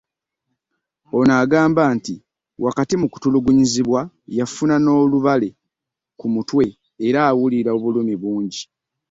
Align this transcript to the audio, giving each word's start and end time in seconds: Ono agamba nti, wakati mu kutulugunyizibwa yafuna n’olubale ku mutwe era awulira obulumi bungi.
Ono 1.17 1.31
agamba 1.43 1.83
nti, 1.95 2.15
wakati 2.65 2.93
mu 3.01 3.07
kutulugunyizibwa 3.13 4.01
yafuna 4.37 4.75
n’olubale 4.79 5.49
ku 6.19 6.25
mutwe 6.33 6.65
era 7.07 7.19
awulira 7.29 7.69
obulumi 7.77 8.15
bungi. 8.21 8.61